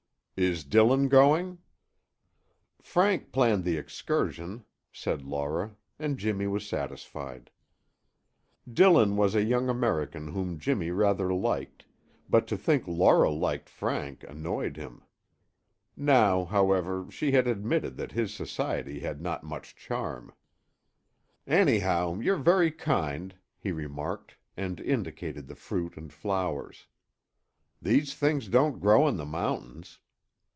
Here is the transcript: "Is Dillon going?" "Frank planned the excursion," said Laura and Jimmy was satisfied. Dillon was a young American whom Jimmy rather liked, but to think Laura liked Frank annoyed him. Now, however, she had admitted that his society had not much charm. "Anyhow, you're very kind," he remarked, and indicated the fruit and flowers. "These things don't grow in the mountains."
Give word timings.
"Is 0.37 0.63
Dillon 0.63 1.07
going?" 1.07 1.59
"Frank 2.81 3.31
planned 3.31 3.63
the 3.63 3.77
excursion," 3.77 4.65
said 4.91 5.21
Laura 5.21 5.75
and 5.99 6.17
Jimmy 6.17 6.47
was 6.47 6.67
satisfied. 6.67 7.51
Dillon 8.67 9.15
was 9.17 9.35
a 9.35 9.43
young 9.43 9.69
American 9.69 10.29
whom 10.29 10.57
Jimmy 10.57 10.89
rather 10.89 11.31
liked, 11.31 11.85
but 12.27 12.47
to 12.47 12.57
think 12.57 12.87
Laura 12.87 13.29
liked 13.29 13.69
Frank 13.69 14.23
annoyed 14.23 14.77
him. 14.77 15.03
Now, 15.95 16.45
however, 16.45 17.05
she 17.11 17.33
had 17.33 17.45
admitted 17.45 17.95
that 17.97 18.13
his 18.13 18.33
society 18.33 19.01
had 19.01 19.21
not 19.21 19.43
much 19.43 19.75
charm. 19.75 20.33
"Anyhow, 21.45 22.17
you're 22.19 22.35
very 22.37 22.71
kind," 22.71 23.35
he 23.59 23.71
remarked, 23.71 24.37
and 24.57 24.79
indicated 24.79 25.45
the 25.45 25.55
fruit 25.55 25.97
and 25.97 26.11
flowers. 26.11 26.87
"These 27.79 28.15
things 28.15 28.47
don't 28.47 28.79
grow 28.79 29.07
in 29.07 29.17
the 29.17 29.25
mountains." 29.25 29.99